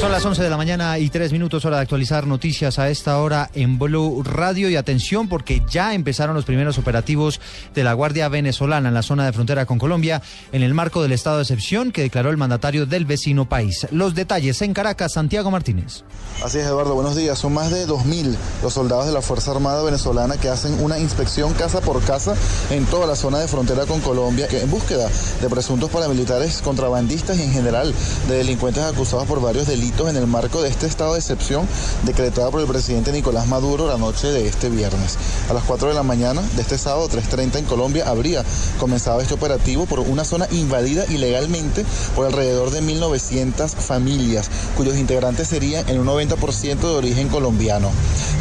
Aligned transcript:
Son 0.00 0.12
las 0.12 0.24
11 0.24 0.44
de 0.44 0.50
la 0.50 0.56
mañana 0.56 0.96
y 1.00 1.10
tres 1.10 1.32
minutos 1.32 1.64
hora 1.64 1.78
de 1.78 1.82
actualizar 1.82 2.24
noticias 2.24 2.78
a 2.78 2.88
esta 2.88 3.18
hora 3.18 3.50
en 3.52 3.80
Blue 3.80 4.22
Radio 4.22 4.70
y 4.70 4.76
atención 4.76 5.28
porque 5.28 5.60
ya 5.68 5.92
empezaron 5.92 6.36
los 6.36 6.44
primeros 6.44 6.78
operativos 6.78 7.40
de 7.74 7.82
la 7.82 7.94
Guardia 7.94 8.28
Venezolana 8.28 8.88
en 8.88 8.94
la 8.94 9.02
zona 9.02 9.26
de 9.26 9.32
frontera 9.32 9.66
con 9.66 9.80
Colombia 9.80 10.22
en 10.52 10.62
el 10.62 10.72
marco 10.72 11.02
del 11.02 11.10
estado 11.10 11.38
de 11.38 11.42
excepción 11.42 11.90
que 11.90 12.02
declaró 12.02 12.30
el 12.30 12.36
mandatario 12.36 12.86
del 12.86 13.06
vecino 13.06 13.48
país. 13.48 13.88
Los 13.90 14.14
detalles 14.14 14.62
en 14.62 14.72
Caracas, 14.72 15.14
Santiago 15.14 15.50
Martínez. 15.50 16.04
Así 16.44 16.58
es, 16.58 16.66
Eduardo, 16.66 16.94
buenos 16.94 17.16
días. 17.16 17.36
Son 17.36 17.52
más 17.52 17.72
de 17.72 17.88
2.000 17.88 18.36
los 18.62 18.72
soldados 18.72 19.06
de 19.06 19.12
la 19.12 19.20
Fuerza 19.20 19.50
Armada 19.50 19.82
venezolana 19.82 20.36
que 20.36 20.48
hacen 20.48 20.80
una 20.80 21.00
inspección 21.00 21.54
casa 21.54 21.80
por 21.80 22.00
casa 22.04 22.36
en 22.70 22.86
toda 22.86 23.08
la 23.08 23.16
zona 23.16 23.40
de 23.40 23.48
frontera 23.48 23.84
con 23.84 24.00
Colombia 24.00 24.46
en 24.48 24.70
búsqueda 24.70 25.10
de 25.40 25.48
presuntos 25.48 25.90
paramilitares 25.90 26.62
contrabandistas 26.62 27.36
y 27.36 27.42
en 27.42 27.52
general 27.52 27.92
de 28.28 28.36
delincuentes 28.36 28.84
acusados 28.84 29.26
por 29.26 29.40
varios 29.40 29.66
delitos 29.66 29.87
en 29.88 30.16
el 30.16 30.26
marco 30.26 30.62
de 30.62 30.68
este 30.68 30.86
estado 30.86 31.14
de 31.14 31.18
excepción 31.18 31.66
decretado 32.04 32.50
por 32.50 32.60
el 32.60 32.66
presidente 32.66 33.10
Nicolás 33.10 33.48
Maduro 33.48 33.88
la 33.88 33.96
noche 33.96 34.28
de 34.28 34.46
este 34.46 34.68
viernes. 34.68 35.16
A 35.48 35.54
las 35.54 35.64
4 35.64 35.88
de 35.88 35.94
la 35.94 36.02
mañana 36.02 36.42
de 36.54 36.62
este 36.62 36.76
sábado 36.76 37.08
3.30 37.08 37.56
en 37.56 37.64
Colombia 37.64 38.08
habría 38.08 38.44
comenzado 38.78 39.20
este 39.20 39.34
operativo 39.34 39.86
por 39.86 40.00
una 40.00 40.24
zona 40.24 40.46
invadida 40.52 41.04
ilegalmente 41.06 41.84
por 42.14 42.26
alrededor 42.26 42.70
de 42.70 42.82
1.900 42.82 43.70
familias, 43.70 44.50
cuyos 44.76 44.96
integrantes 44.96 45.48
serían 45.48 45.88
en 45.88 45.98
un 45.98 46.06
90% 46.06 46.78
de 46.78 46.86
origen 46.86 47.28
colombiano. 47.28 47.90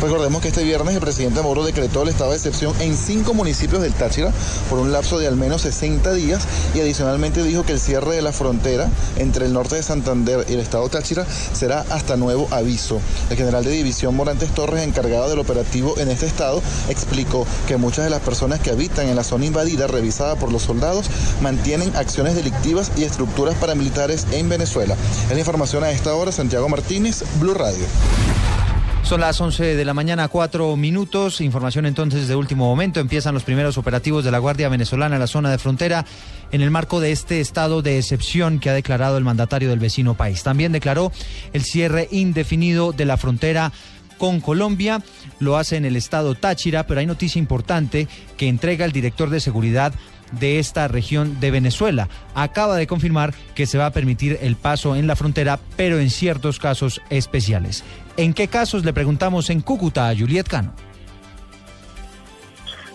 Recordemos 0.02 0.42
que 0.42 0.50
este 0.50 0.64
viernes 0.64 0.96
el 0.96 1.02
presidente 1.02 1.42
Maduro 1.42 1.64
decretó 1.64 2.04
el 2.04 2.10
estado 2.10 2.32
de 2.32 2.38
excepción 2.38 2.74
en 2.82 2.96
cinco 2.96 3.34
municipios 3.34 3.82
del 3.82 3.94
Táchira 3.94 4.32
por 4.70 4.80
un 4.80 4.92
lapso 4.92 5.18
de 5.18 5.28
al 5.28 5.38
menos 5.38 5.62
60 5.62 6.14
días 6.14 6.44
y 6.76 6.82
adicionalmente 6.82 7.42
dijo 7.42 7.64
que 7.64 7.72
el 7.72 7.80
cierre 7.80 8.16
de 8.16 8.22
la 8.22 8.34
frontera 8.34 8.92
entre 9.16 9.46
el 9.46 9.54
norte 9.54 9.76
de 9.76 9.84
Santander 9.84 10.46
y 10.50 10.54
el 10.54 10.60
estado 10.60 10.88
Táchira 10.90 11.26
será 11.54 11.86
hasta 11.90 12.16
nuevo 12.16 12.48
aviso. 12.52 13.00
El 13.30 13.38
general 13.38 13.64
de 13.64 13.72
división 13.72 14.16
Morantes 14.16 14.54
Torres, 14.54 14.84
encargado 14.84 15.30
del 15.30 15.40
operativo 15.40 15.98
en 15.98 16.10
este 16.10 16.26
estado, 16.26 16.62
explicó 16.90 17.46
que 17.68 17.78
muchas 17.78 18.06
de 18.06 18.10
las 18.10 18.22
personas 18.22 18.60
que 18.60 18.72
habitan 18.72 19.08
en 19.08 19.16
la 19.16 19.24
zona 19.24 19.46
invadida 19.46 19.88
revisada 19.88 20.36
por 20.36 20.52
los 20.52 20.64
soldados 20.64 21.08
mantienen 21.42 21.96
acciones 21.96 22.36
delictivas 22.36 22.92
y 22.96 23.04
estructuras 23.04 23.56
paramilitares 23.56 24.28
en 24.32 24.50
Venezuela. 24.50 24.96
Es 25.28 25.34
la 25.34 25.40
información 25.40 25.84
a 25.84 25.92
esta 25.92 26.14
hora, 26.14 26.32
Santiago 26.32 26.70
Martínez, 26.70 27.24
Blue 27.40 27.54
Radio. 27.54 27.86
Son 29.08 29.22
las 29.22 29.40
11 29.40 29.78
de 29.78 29.86
la 29.86 29.94
mañana, 29.94 30.28
cuatro 30.28 30.76
minutos. 30.76 31.40
Información 31.40 31.86
entonces 31.86 32.28
de 32.28 32.36
último 32.36 32.66
momento. 32.66 33.00
Empiezan 33.00 33.34
los 33.34 33.46
primeros 33.46 33.78
operativos 33.78 34.26
de 34.26 34.32
la 34.32 34.38
Guardia 34.38 34.68
Venezolana 34.68 35.16
en 35.16 35.22
la 35.22 35.28
zona 35.28 35.50
de 35.50 35.58
frontera 35.58 36.06
en 36.52 36.60
el 36.60 36.72
marco 36.72 37.00
de 37.00 37.14
este 37.14 37.40
estado 37.40 37.82
de 37.82 38.00
excepción 38.00 38.60
que 38.60 38.70
ha 38.70 38.74
declarado 38.74 39.18
el 39.18 39.24
mandatario 39.24 39.70
del 39.70 39.80
vecino 39.80 40.16
país. 40.16 40.44
También 40.44 40.74
declaró 40.74 41.14
el 41.54 41.64
cierre 41.64 42.10
indefinido 42.12 42.92
de 42.92 43.06
la 43.06 43.16
frontera 43.16 43.72
con 44.18 44.42
Colombia, 44.42 45.02
lo 45.40 45.58
hace 45.58 45.78
en 45.78 45.86
el 45.86 45.96
estado 45.96 46.36
Táchira, 46.36 46.88
pero 46.88 47.00
hay 47.00 47.06
noticia 47.06 47.40
importante 47.40 48.08
que 48.38 48.48
entrega 48.48 48.86
el 48.86 48.92
director 48.92 49.30
de 49.30 49.40
seguridad 49.40 49.94
de 50.32 50.60
esta 50.60 50.88
región 50.88 51.40
de 51.40 51.52
Venezuela. 51.52 52.10
Acaba 52.36 52.76
de 52.76 52.88
confirmar 52.88 53.34
que 53.56 53.66
se 53.66 53.78
va 53.78 53.88
a 53.88 53.92
permitir 53.92 54.38
el 54.42 54.56
paso 54.56 54.96
en 54.96 55.08
la 55.08 55.16
frontera, 55.16 55.60
pero 55.76 56.00
en 56.00 56.10
ciertos 56.10 56.60
casos 56.60 57.02
especiales. 57.10 57.84
¿En 58.18 58.34
qué 58.34 58.48
casos? 58.48 58.84
Le 58.84 58.94
preguntamos 58.94 59.50
en 59.50 59.62
Cúcuta 59.62 60.10
a 60.10 60.16
Juliet 60.16 60.48
Cano. 60.48 60.74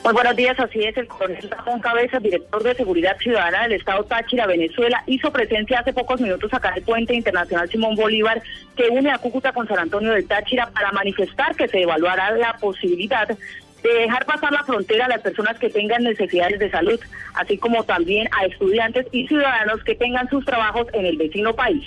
Muy 0.05 0.15
buenos 0.15 0.35
días, 0.35 0.59
así 0.59 0.83
es. 0.83 0.97
El 0.97 1.07
coronel 1.07 1.49
Ramón 1.49 1.79
Cabeza, 1.79 2.19
director 2.19 2.61
de 2.61 2.75
Seguridad 2.75 3.17
Ciudadana 3.19 3.63
del 3.63 3.75
Estado 3.75 4.03
Táchira, 4.03 4.47
Venezuela, 4.47 5.05
hizo 5.07 5.33
presencia 5.33 5.79
hace 5.79 5.93
pocos 5.93 6.21
minutos 6.21 6.53
acá 6.53 6.71
en 6.71 6.79
el 6.79 6.83
Puente 6.83 7.15
Internacional 7.15 7.71
Simón 7.71 7.95
Bolívar, 7.95 8.43
que 8.75 8.89
une 8.89 9.13
a 9.13 9.19
Cúcuta 9.19 9.53
con 9.53 9.69
San 9.69 9.79
Antonio 9.79 10.11
del 10.11 10.27
Táchira, 10.27 10.67
para 10.71 10.91
manifestar 10.91 11.55
que 11.55 11.69
se 11.69 11.83
evaluará 11.83 12.33
la 12.33 12.55
posibilidad 12.55 13.29
de 13.29 13.95
dejar 13.95 14.27
pasar 14.27 14.53
la 14.53 14.65
frontera 14.65 15.07
a 15.07 15.09
las 15.09 15.21
personas 15.21 15.57
que 15.61 15.71
tengan 15.71 16.03
necesidades 16.03 16.59
de 16.59 16.71
salud, 16.71 16.99
así 17.35 17.57
como 17.57 17.85
también 17.85 18.29
a 18.33 18.45
estudiantes 18.47 19.07
y 19.13 19.29
ciudadanos 19.29 19.85
que 19.85 19.95
tengan 19.95 20.29
sus 20.29 20.45
trabajos 20.45 20.89
en 20.95 21.07
el 21.07 21.17
vecino 21.17 21.55
país. 21.55 21.85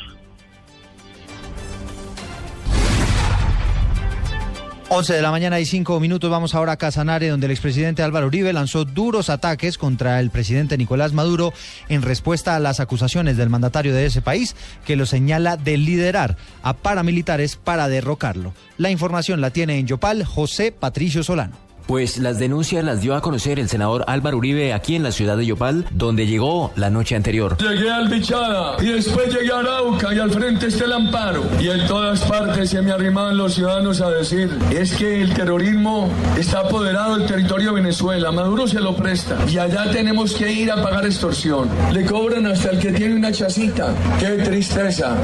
11 4.88 5.14
de 5.14 5.22
la 5.24 5.32
mañana 5.32 5.60
y 5.60 5.66
5 5.66 6.00
minutos 6.00 6.30
vamos 6.30 6.54
ahora 6.54 6.74
a 6.74 6.78
Casanare, 6.78 7.30
donde 7.30 7.48
el 7.48 7.52
expresidente 7.52 8.04
Álvaro 8.04 8.28
Uribe 8.28 8.54
lanzó 8.54 8.86
duros 8.86 9.32
ataques 9.32 9.80
contra 9.80 10.20
el 10.20 10.30
presidente 10.30 10.78
Nicolás 10.78 11.12
Maduro 11.12 11.54
en 11.90 12.04
respuesta 12.04 12.56
a 12.56 12.60
las 12.60 12.80
acusaciones 12.80 13.36
del 13.36 13.50
mandatario 13.50 13.96
de 13.96 14.06
ese 14.06 14.22
país 14.22 14.56
que 14.86 14.96
lo 14.96 15.08
señala 15.08 15.58
de 15.58 15.78
liderar 15.78 16.38
a 16.62 16.74
paramilitares 16.74 17.56
para 17.56 17.88
derrocarlo. 17.88 18.54
La 18.78 18.92
información 18.92 19.42
la 19.42 19.50
tiene 19.50 19.80
en 19.80 19.88
Yopal 19.88 20.24
José 20.24 20.72
Patricio 20.72 21.24
Solano. 21.24 21.65
Pues 21.88 22.18
las 22.18 22.40
denuncias 22.40 22.84
las 22.84 23.02
dio 23.02 23.16
a 23.16 23.22
conocer 23.22 23.60
el 23.60 23.70
senador 23.70 24.04
Álvaro 24.08 24.38
Uribe 24.38 24.74
aquí 24.74 24.96
en 24.96 25.04
la 25.04 25.12
ciudad 25.12 25.38
de 25.38 25.46
Yopal, 25.46 25.86
donde 25.92 26.26
llegó 26.26 26.72
la 26.76 26.90
noche 26.90 27.16
anterior. 27.16 27.58
Llegué 27.60 27.92
al 27.92 28.08
Bichada 28.08 28.78
y 28.82 28.88
después 28.88 29.32
llegué 29.32 29.52
a 29.52 29.60
Arauca 29.60 30.12
y 30.12 30.18
al 30.18 30.32
frente 30.32 30.68
está 30.68 30.86
el 30.86 30.94
Amparo. 30.94 31.44
Y 31.62 31.70
en 31.70 31.86
todas 31.86 32.22
partes 32.22 32.72
se 32.72 32.82
me 32.82 32.92
arrimaban 32.92 33.38
los 33.38 33.54
ciudadanos 33.54 34.02
a 34.02 34.10
decir, 34.10 34.50
es 34.72 34.96
que 34.96 35.22
el 35.22 35.34
terrorismo 35.36 36.10
está 36.40 36.62
apoderado 36.62 37.18
del 37.18 37.28
territorio 37.28 37.70
de 37.70 37.82
Venezuela, 37.82 38.32
Maduro 38.32 38.68
se 38.68 38.80
lo 38.80 38.96
presta 38.96 39.38
y 39.48 39.60
allá 39.60 39.92
tenemos 39.92 40.34
que 40.34 40.52
ir 40.52 40.72
a 40.72 40.82
pagar 40.82 41.06
extorsión. 41.06 41.70
Le 41.94 42.04
cobran 42.04 42.48
hasta 42.48 42.72
el 42.72 42.80
que 42.80 42.94
tiene 42.94 43.16
una 43.16 43.32
chacita. 43.32 43.94
Qué 44.20 44.44
tristeza 44.44 45.16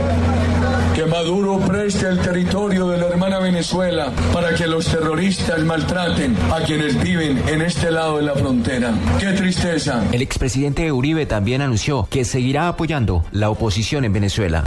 que 0.94 1.06
Maduro 1.06 1.58
preste 1.60 2.08
el 2.08 2.20
territorio 2.20 2.88
de 2.90 2.98
la 2.98 3.08
hermana 3.08 3.40
Venezuela 3.40 4.12
para 4.32 4.54
que 4.54 4.68
los 4.68 4.86
terroristas 4.86 5.64
maltraten 5.64 6.36
a 6.52 6.62
quienes 6.64 7.02
viven 7.02 7.42
en 7.48 7.62
este 7.62 7.92
lado 7.92 8.18
de 8.18 8.24
la 8.24 8.34
frontera. 8.34 8.94
Qué 9.20 9.32
tristeza. 9.34 10.04
El 10.12 10.22
expresidente 10.22 10.92
Uribe 10.92 11.26
también 11.26 11.62
anunció 11.62 12.08
que 12.10 12.26
seguirá 12.26 12.68
apoyando 12.68 13.24
la 13.32 13.50
oposición 13.50 14.04
en 14.04 14.14
Venezuela. 14.14 14.64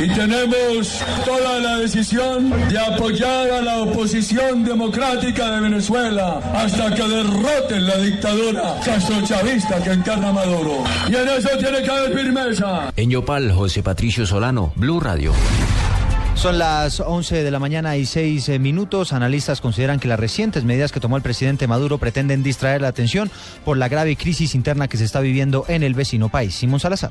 Y 0.00 0.08
tenemos 0.08 1.02
toda 1.24 1.58
la 1.58 1.76
decisión 1.76 2.50
de 2.68 2.78
apoyar 2.78 3.50
a 3.50 3.60
la 3.60 3.78
oposición 3.80 4.64
democrática 4.64 5.50
de 5.50 5.60
Venezuela 5.60 6.40
hasta 6.54 6.94
que 6.94 7.06
derroten 7.06 7.86
la 7.86 7.96
dictadura 7.98 8.76
castrochavista 8.84 9.82
que 9.82 9.92
encarna 9.92 10.32
Maduro. 10.32 10.84
Y 11.08 11.16
en 11.16 11.28
eso 11.28 11.50
tiene 11.58 11.82
que 11.82 11.90
haber 11.90 12.16
firmeza. 12.16 12.92
En 12.96 13.10
Yopal, 13.10 13.52
José 13.52 13.82
Patricio 13.82 14.24
Solano, 14.24 14.72
Blue 14.76 15.00
Radio. 15.00 15.32
Son 16.34 16.58
las 16.58 17.00
11 17.00 17.42
de 17.42 17.50
la 17.50 17.58
mañana 17.58 17.96
y 17.96 18.06
6 18.06 18.48
eh, 18.48 18.58
minutos. 18.58 19.12
Analistas 19.12 19.60
consideran 19.60 20.00
que 20.00 20.08
las 20.08 20.18
recientes 20.18 20.64
medidas 20.64 20.90
que 20.90 21.00
tomó 21.00 21.16
el 21.16 21.22
presidente 21.22 21.66
Maduro 21.66 21.98
pretenden 21.98 22.42
distraer 22.42 22.80
la 22.80 22.88
atención 22.88 23.30
por 23.64 23.76
la 23.76 23.88
grave 23.88 24.16
crisis 24.16 24.54
interna 24.54 24.88
que 24.88 24.96
se 24.96 25.04
está 25.04 25.20
viviendo 25.20 25.64
en 25.68 25.82
el 25.82 25.94
vecino 25.94 26.30
país. 26.30 26.54
Simón 26.54 26.80
Salazar. 26.80 27.10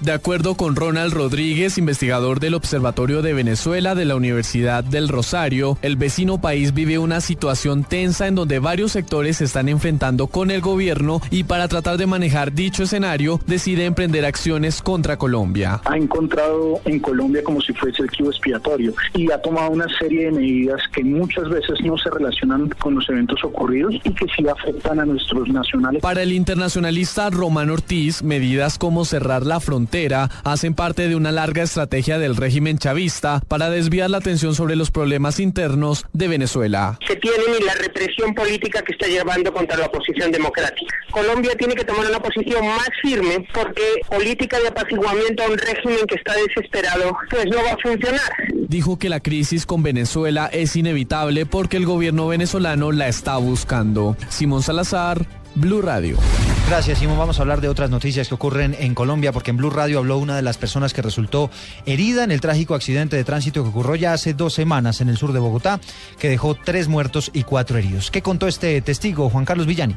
De 0.00 0.12
acuerdo 0.12 0.56
con 0.56 0.76
Ronald 0.76 1.14
Rodríguez, 1.14 1.78
investigador 1.78 2.38
del 2.38 2.52
Observatorio 2.52 3.22
de 3.22 3.32
Venezuela 3.32 3.94
de 3.94 4.04
la 4.04 4.14
Universidad 4.14 4.84
del 4.84 5.08
Rosario, 5.08 5.78
el 5.80 5.96
vecino 5.96 6.38
país 6.38 6.74
vive 6.74 6.98
una 6.98 7.22
situación 7.22 7.82
tensa 7.82 8.26
en 8.26 8.34
donde 8.34 8.58
varios 8.58 8.92
sectores 8.92 9.38
se 9.38 9.44
están 9.44 9.70
enfrentando 9.70 10.26
con 10.26 10.50
el 10.50 10.60
gobierno 10.60 11.22
y 11.30 11.44
para 11.44 11.66
tratar 11.68 11.96
de 11.96 12.06
manejar 12.06 12.52
dicho 12.52 12.82
escenario 12.82 13.40
decide 13.46 13.86
emprender 13.86 14.26
acciones 14.26 14.82
contra 14.82 15.16
Colombia. 15.16 15.80
Ha 15.86 15.96
encontrado 15.96 16.78
en 16.84 17.00
Colombia 17.00 17.42
como 17.42 17.62
si 17.62 17.72
fuese 17.72 18.02
el 18.02 18.10
chivo 18.10 18.30
expiatorio 18.30 18.92
y 19.14 19.30
ha 19.30 19.40
tomado 19.40 19.70
una 19.70 19.86
serie 19.98 20.26
de 20.26 20.32
medidas 20.32 20.82
que 20.92 21.04
muchas 21.04 21.48
veces 21.48 21.80
no 21.82 21.96
se 21.96 22.10
relacionan 22.10 22.68
con 22.78 22.96
los 22.96 23.08
eventos 23.08 23.42
ocurridos 23.44 23.94
y 24.04 24.10
que 24.10 24.26
sí 24.36 24.46
afectan 24.46 25.00
a 25.00 25.06
nuestros 25.06 25.48
nacionales. 25.48 26.02
Para 26.02 26.22
el 26.22 26.32
internacionalista 26.32 27.30
Román 27.30 27.70
Ortiz, 27.70 28.22
medidas 28.22 28.76
como 28.76 29.06
cerrar 29.06 29.46
la 29.46 29.58
frontera 29.58 29.85
hacen 30.44 30.74
parte 30.74 31.08
de 31.08 31.16
una 31.16 31.32
larga 31.32 31.62
estrategia 31.62 32.18
del 32.18 32.36
régimen 32.36 32.78
chavista 32.78 33.42
para 33.48 33.70
desviar 33.70 34.10
la 34.10 34.18
atención 34.18 34.54
sobre 34.54 34.76
los 34.76 34.90
problemas 34.90 35.40
internos 35.40 36.04
de 36.12 36.28
Venezuela. 36.28 36.98
Se 37.06 37.16
tiene 37.16 37.60
la 37.64 37.74
represión 37.74 38.34
política 38.34 38.82
que 38.82 38.92
está 38.92 39.06
llevando 39.06 39.52
contra 39.52 39.76
la 39.76 39.86
oposición 39.86 40.30
democrática. 40.30 40.94
Colombia 41.10 41.52
tiene 41.56 41.74
que 41.74 41.84
tomar 41.84 42.06
una 42.06 42.20
posición 42.20 42.66
más 42.66 42.88
firme 43.02 43.46
porque 43.54 43.82
política 44.08 44.58
de 44.60 44.68
apaciguamiento 44.68 45.42
a 45.44 45.46
un 45.48 45.58
régimen 45.58 46.06
que 46.06 46.16
está 46.16 46.34
desesperado 46.34 47.16
pues 47.30 47.46
no 47.46 47.56
va 47.56 47.72
a 47.72 47.78
funcionar. 47.78 48.30
Dijo 48.68 48.98
que 48.98 49.08
la 49.08 49.20
crisis 49.20 49.66
con 49.66 49.82
Venezuela 49.82 50.50
es 50.52 50.76
inevitable 50.76 51.46
porque 51.46 51.76
el 51.76 51.86
gobierno 51.86 52.28
venezolano 52.28 52.92
la 52.92 53.08
está 53.08 53.36
buscando. 53.36 54.16
Simón 54.28 54.62
Salazar, 54.62 55.26
Blue 55.54 55.82
Radio. 55.82 56.18
Gracias, 56.68 56.98
Simón. 56.98 57.16
Vamos 57.16 57.38
a 57.38 57.42
hablar 57.42 57.60
de 57.60 57.68
otras 57.68 57.90
noticias 57.90 58.26
que 58.26 58.34
ocurren 58.34 58.74
en 58.80 58.96
Colombia, 58.96 59.30
porque 59.30 59.52
en 59.52 59.56
Blue 59.56 59.70
Radio 59.70 60.00
habló 60.00 60.18
una 60.18 60.34
de 60.34 60.42
las 60.42 60.58
personas 60.58 60.92
que 60.92 61.00
resultó 61.00 61.48
herida 61.86 62.24
en 62.24 62.32
el 62.32 62.40
trágico 62.40 62.74
accidente 62.74 63.14
de 63.14 63.22
tránsito 63.22 63.62
que 63.62 63.68
ocurrió 63.68 63.94
ya 63.94 64.12
hace 64.12 64.34
dos 64.34 64.54
semanas 64.54 65.00
en 65.00 65.08
el 65.08 65.16
sur 65.16 65.32
de 65.32 65.38
Bogotá, 65.38 65.78
que 66.18 66.28
dejó 66.28 66.56
tres 66.56 66.88
muertos 66.88 67.30
y 67.32 67.44
cuatro 67.44 67.78
heridos. 67.78 68.10
¿Qué 68.10 68.20
contó 68.20 68.48
este 68.48 68.80
testigo, 68.80 69.30
Juan 69.30 69.44
Carlos 69.44 69.66
Villani? 69.66 69.96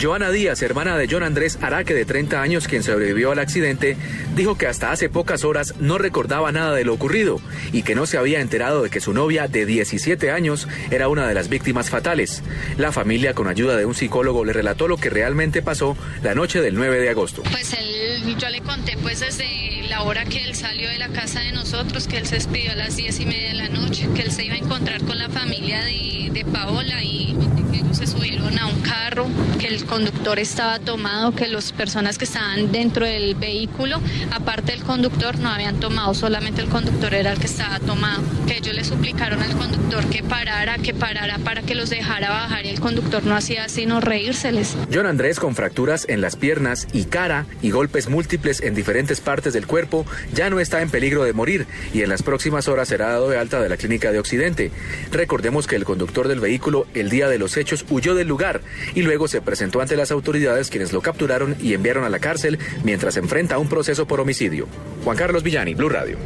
Joana 0.00 0.30
Díaz, 0.30 0.62
hermana 0.62 0.96
de 0.96 1.08
John 1.10 1.24
Andrés 1.24 1.58
Araque, 1.60 1.92
de 1.92 2.04
30 2.04 2.40
años, 2.40 2.68
quien 2.68 2.84
sobrevivió 2.84 3.32
al 3.32 3.40
accidente, 3.40 3.96
dijo 4.36 4.56
que 4.56 4.68
hasta 4.68 4.92
hace 4.92 5.08
pocas 5.08 5.44
horas 5.44 5.74
no 5.80 5.98
recordaba 5.98 6.52
nada 6.52 6.74
de 6.74 6.84
lo 6.84 6.94
ocurrido 6.94 7.40
y 7.72 7.82
que 7.82 7.96
no 7.96 8.06
se 8.06 8.16
había 8.16 8.40
enterado 8.40 8.82
de 8.82 8.90
que 8.90 9.00
su 9.00 9.12
novia 9.12 9.48
de 9.48 9.66
17 9.66 10.30
años 10.30 10.68
era 10.90 11.08
una 11.08 11.26
de 11.26 11.34
las 11.34 11.48
víctimas 11.48 11.90
fatales. 11.90 12.42
La 12.76 12.92
familia, 12.92 13.34
con 13.34 13.48
ayuda 13.48 13.76
de 13.76 13.86
un 13.86 13.94
psicólogo, 13.94 14.44
le 14.44 14.52
relató 14.52 14.86
lo 14.86 14.98
que 14.98 15.10
realmente 15.10 15.62
pasó 15.62 15.96
la 16.22 16.34
noche 16.34 16.60
del 16.60 16.76
9 16.76 17.00
de 17.00 17.10
agosto. 17.10 17.42
Pues 17.50 17.72
él, 17.72 18.36
yo 18.38 18.48
le 18.50 18.60
conté 18.60 18.96
pues 19.02 19.20
desde 19.20 19.82
la 19.88 20.02
hora 20.02 20.24
que 20.24 20.44
él 20.44 20.54
salió 20.54 20.88
de 20.88 20.98
la 20.98 21.08
casa 21.08 21.40
de 21.40 21.52
nosotros, 21.52 22.06
que 22.06 22.18
él 22.18 22.26
se 22.26 22.36
despidió 22.36 22.72
a 22.72 22.76
las 22.76 22.96
10 22.96 23.20
y 23.20 23.26
media 23.26 23.48
de 23.48 23.54
la 23.54 23.68
noche, 23.68 24.08
que 24.14 24.22
él 24.22 24.30
se 24.30 24.44
iba 24.44 24.54
a 24.54 24.58
encontrar 24.58 25.02
con 25.02 25.18
la 25.18 25.28
familia 25.28 25.84
de, 25.84 26.44
Paola 26.52 27.02
y 27.02 27.36
ellos 27.72 27.96
se 27.96 28.06
subieron 28.06 28.58
a 28.58 28.66
un 28.66 28.80
carro, 28.80 29.26
que 29.58 29.66
el 29.66 29.84
conductor 29.84 30.38
estaba 30.38 30.78
tomado, 30.78 31.34
que 31.34 31.48
las 31.48 31.72
personas 31.72 32.18
que 32.18 32.24
estaban 32.24 32.72
dentro 32.72 33.06
del 33.06 33.34
vehículo, 33.34 34.00
aparte 34.30 34.72
del 34.72 34.82
conductor, 34.82 35.38
no 35.38 35.48
habían 35.48 35.80
tomado, 35.80 36.14
solamente 36.14 36.60
el 36.60 36.68
conductor 36.68 37.14
era 37.14 37.32
el 37.32 37.38
que 37.38 37.46
estaba 37.46 37.78
tomado, 37.80 38.22
que 38.46 38.58
ellos 38.58 38.74
le 38.74 38.84
suplicaron 38.84 39.42
al 39.42 39.56
conductor 39.56 40.04
que 40.06 40.22
parara, 40.22 40.78
que 40.78 40.94
parara 40.94 41.38
para 41.38 41.62
que 41.62 41.74
los 41.74 41.90
dejara 41.90 42.30
bajar 42.30 42.66
y 42.66 42.70
el 42.70 42.80
conductor 42.80 43.24
no 43.24 43.34
hacía 43.34 43.68
sino 43.68 44.00
reírseles. 44.00 44.76
John 44.92 45.06
Andrés 45.06 45.40
con 45.40 45.54
fracturas 45.54 46.06
en 46.08 46.20
las 46.20 46.36
piernas 46.36 46.86
y 46.92 47.04
cara 47.04 47.46
y 47.62 47.70
golpes 47.70 48.08
múltiples 48.08 48.60
en 48.62 48.74
diferentes 48.74 49.20
partes 49.20 49.52
del 49.52 49.66
cuerpo 49.66 50.06
ya 50.34 50.50
no 50.50 50.60
está 50.60 50.82
en 50.82 50.90
peligro 50.90 51.24
de 51.24 51.32
morir 51.32 51.66
y 51.92 52.02
en 52.02 52.08
las 52.08 52.22
próximas 52.22 52.68
horas 52.68 52.88
será 52.88 53.08
dado 53.08 53.28
de 53.28 53.38
alta 53.38 53.60
de 53.60 53.68
la 53.68 53.76
clínica 53.76 54.12
de 54.12 54.18
Occidente. 54.18 54.70
Recordemos 55.10 55.66
que 55.66 55.76
el 55.76 55.84
conductor 55.84 56.28
del 56.28 56.40
vehículo 56.40 56.86
el 56.94 57.10
día 57.10 57.28
de 57.28 57.38
los 57.38 57.56
hechos 57.58 57.84
huyó 57.90 58.14
del 58.14 58.28
lugar 58.28 58.60
y 58.94 59.02
luego 59.02 59.28
se 59.28 59.40
presentó 59.40 59.80
ante 59.80 59.96
las 59.96 60.10
autoridades 60.10 60.70
quienes 60.70 60.92
lo 60.92 61.00
capturaron 61.00 61.56
y 61.60 61.74
enviaron 61.74 62.04
a 62.04 62.08
la 62.08 62.18
cárcel 62.18 62.58
mientras 62.84 63.16
enfrenta 63.16 63.58
un 63.58 63.68
proceso 63.68 64.06
por 64.06 64.20
homicidio. 64.20 64.66
Juan 65.04 65.16
Carlos 65.16 65.42
Villani, 65.42 65.74
Blue 65.74 65.88
Radio. 65.88 66.18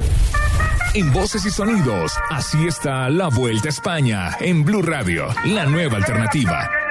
En 0.95 1.11
voces 1.11 1.47
y 1.47 1.51
sonidos, 1.51 2.13
así 2.31 2.67
está 2.67 3.09
la 3.09 3.29
Vuelta 3.29 3.69
a 3.69 3.71
España 3.71 4.37
en 4.41 4.63
Blue 4.63 4.83
Radio, 4.83 5.27
la 5.47 5.65
nueva 5.65 5.97
alternativa. 5.97 6.82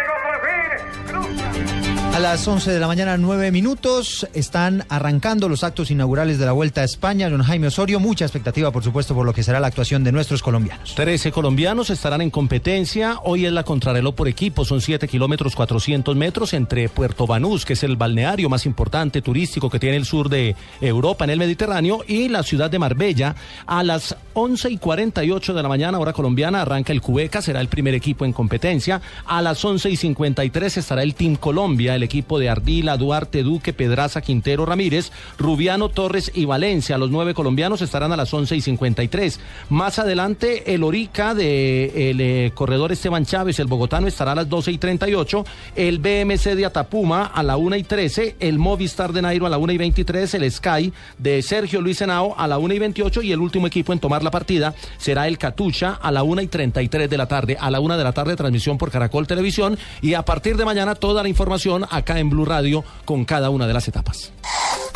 A 2.22 2.36
las 2.36 2.48
11 2.48 2.72
de 2.72 2.80
la 2.80 2.86
mañana, 2.86 3.18
9 3.18 3.52
minutos, 3.52 4.28
están 4.36 4.86
arrancando 4.90 5.50
los 5.50 5.64
actos 5.64 5.90
inaugurales 5.90 6.38
de 6.38 6.46
la 6.46 6.52
Vuelta 6.52 6.82
a 6.82 6.84
España. 6.84 7.28
Don 7.32 7.42
Jaime 7.42 7.66
Osorio, 7.66 8.00
mucha 8.00 8.26
expectativa, 8.26 8.70
por 8.70 8.84
supuesto, 8.84 9.16
por 9.16 9.26
lo 9.26 9.34
que 9.34 9.42
será 9.42 9.60
la 9.60 9.66
actuación 9.66 10.04
de 10.04 10.12
nuestros 10.12 10.44
colombianos. 10.44 10.94
13 10.94 11.32
colombianos 11.32 11.90
estarán 11.90 12.22
en 12.22 12.30
competencia. 12.30 13.18
Hoy 13.24 13.48
es 13.48 13.52
la 13.52 13.64
contrarreloj 13.64 14.14
por 14.14 14.28
equipo. 14.28 14.66
Son 14.66 14.82
7 14.82 15.08
kilómetros 15.08 15.56
400 15.56 16.16
metros 16.16 16.54
entre 16.54 16.90
Puerto 16.90 17.26
Banús, 17.26 17.66
que 17.66 17.74
es 17.74 17.82
el 17.82 17.96
balneario 17.96 18.50
más 18.50 18.68
importante 18.68 19.24
turístico 19.24 19.72
que 19.72 19.80
tiene 19.80 19.98
el 19.98 20.06
sur 20.06 20.30
de 20.30 20.56
Europa 20.80 21.24
en 21.24 21.32
el 21.32 21.40
Mediterráneo, 21.40 22.04
y 22.08 22.30
la 22.30 22.44
ciudad 22.44 22.70
de 22.70 22.78
Marbella. 22.78 23.36
A 23.66 23.82
las 23.82 24.16
11 24.34 24.70
y 24.70 24.78
48 24.78 25.56
de 25.56 25.64
la 25.64 25.70
mañana, 25.70 25.98
hora 25.98 26.14
colombiana, 26.14 26.62
arranca 26.62 26.94
el 26.94 27.02
Cubeca, 27.02 27.42
será 27.42 27.62
el 27.62 27.68
primer 27.68 27.96
equipo 27.96 28.26
en 28.26 28.32
competencia. 28.32 29.02
A 29.26 29.42
las 29.42 29.66
11 29.66 29.90
y 29.90 29.96
53 29.96 30.78
estará 30.78 31.02
el 31.02 31.16
Team 31.16 31.36
Colombia, 31.36 31.96
el 31.96 32.11
equipo 32.12 32.40
de 32.40 32.50
Ardila, 32.50 32.98
Duarte, 32.98 33.42
Duque, 33.42 33.72
Pedraza, 33.72 34.20
Quintero, 34.20 34.66
Ramírez, 34.66 35.14
Rubiano, 35.38 35.88
Torres 35.88 36.30
y 36.36 36.44
Valencia. 36.44 36.98
Los 36.98 37.10
nueve 37.10 37.34
colombianos 37.34 37.82
estarán 37.82 38.12
a 38.12 38.18
las 38.18 38.34
11 38.34 38.58
y 38.58 38.62
53. 38.62 39.40
Más 39.70 39.98
adelante, 39.98 40.74
el 40.74 40.84
Orica 40.84 41.34
de 41.34 42.10
el 42.12 42.20
eh, 42.20 42.52
corredor 42.54 42.92
Esteban 42.92 43.26
Chávez, 43.26 43.60
el 43.60 43.68
bogotano, 43.68 44.08
estará 44.08 44.34
a 44.34 44.36
las 44.36 44.50
12 44.50 44.74
y 44.74 44.78
38. 44.78 45.46
El 45.78 46.00
BMC 46.00 46.56
de 46.56 46.66
Atapuma 46.66 47.28
a 47.28 47.44
la 47.44 47.56
1 47.56 47.78
y 47.78 47.84
13. 47.84 48.36
El 48.42 48.60
Movistar 48.60 49.14
de 49.14 49.22
Nairo 49.22 49.46
a 49.46 49.50
la 49.50 49.58
1 49.58 49.72
y 49.72 49.78
23. 49.78 50.34
El 50.34 50.52
Sky 50.52 50.92
de 51.18 51.42
Sergio 51.42 51.80
Luis 51.80 52.02
Henao 52.02 52.36
a 52.38 52.46
la 52.46 52.58
1 52.58 52.74
y 52.74 52.80
28. 52.80 53.22
Y 53.22 53.32
el 53.32 53.40
último 53.40 53.68
equipo 53.68 53.94
en 53.94 54.00
tomar 54.00 54.22
la 54.22 54.32
partida 54.32 54.76
será 54.98 55.30
el 55.30 55.38
Catucha 55.38 55.98
a 56.02 56.12
la 56.12 56.24
1 56.24 56.42
y 56.42 56.48
33 56.48 57.10
de 57.10 57.18
la 57.18 57.28
tarde. 57.28 57.56
A 57.58 57.72
la 57.72 57.80
1 57.80 57.98
de 57.98 58.04
la 58.04 58.12
tarde, 58.12 58.36
transmisión 58.36 58.78
por 58.78 58.92
Caracol 58.92 59.28
Televisión. 59.28 59.78
Y 60.02 60.14
a 60.14 60.24
partir 60.24 60.58
de 60.58 60.66
mañana, 60.66 60.96
toda 60.96 61.24
la 61.24 61.30
información 61.30 61.86
acá 61.92 62.20
en 62.20 62.30
Blue 62.30 62.46
Radio 62.46 62.84
con 63.06 63.26
cada 63.26 63.50
una 63.50 63.68
de 63.68 63.74
las 63.74 63.88
etapas. 63.88 64.32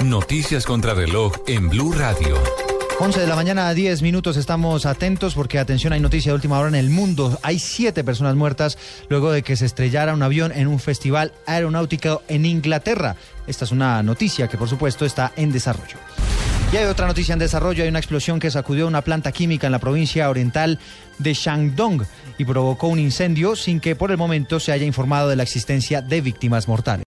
Noticias 0.03 0.65
contra 0.65 0.93
reloj 0.93 1.33
en 1.47 1.69
Blue 1.69 1.93
Radio. 1.93 2.35
11 2.97 3.19
de 3.19 3.27
la 3.27 3.35
mañana 3.35 3.67
a 3.67 3.73
10 3.73 4.01
minutos 4.01 4.37
estamos 4.37 4.85
atentos 4.85 5.35
porque 5.35 5.59
atención 5.59 5.91
hay 5.91 5.99
noticia 5.99 6.31
de 6.31 6.35
última 6.35 6.57
hora 6.57 6.69
en 6.69 6.75
el 6.75 6.89
mundo. 6.89 7.37
Hay 7.43 7.59
siete 7.59 8.05
personas 8.05 8.35
muertas 8.35 8.77
luego 9.09 9.31
de 9.31 9.43
que 9.43 9.57
se 9.57 9.65
estrellara 9.65 10.13
un 10.13 10.23
avión 10.23 10.53
en 10.53 10.67
un 10.67 10.79
festival 10.79 11.33
aeronáutico 11.45 12.21
en 12.29 12.45
Inglaterra. 12.45 13.17
Esta 13.47 13.65
es 13.65 13.71
una 13.71 14.01
noticia 14.01 14.47
que 14.47 14.57
por 14.57 14.69
supuesto 14.69 15.05
está 15.05 15.33
en 15.35 15.51
desarrollo. 15.51 15.97
Y 16.71 16.77
hay 16.77 16.85
otra 16.85 17.07
noticia 17.07 17.33
en 17.33 17.39
desarrollo, 17.39 17.83
hay 17.83 17.89
una 17.89 17.99
explosión 17.99 18.39
que 18.39 18.51
sacudió 18.51 18.87
una 18.87 19.01
planta 19.01 19.31
química 19.31 19.67
en 19.67 19.71
la 19.71 19.79
provincia 19.79 20.29
oriental 20.29 20.79
de 21.19 21.33
Shandong 21.33 22.03
y 22.37 22.45
provocó 22.45 22.87
un 22.87 22.99
incendio 22.99 23.55
sin 23.55 23.79
que 23.79 23.95
por 23.95 24.11
el 24.11 24.17
momento 24.17 24.59
se 24.59 24.71
haya 24.71 24.85
informado 24.85 25.29
de 25.29 25.37
la 25.37 25.43
existencia 25.43 26.01
de 26.01 26.21
víctimas 26.21 26.67
mortales. 26.67 27.03